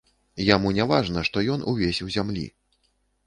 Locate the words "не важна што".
0.77-1.43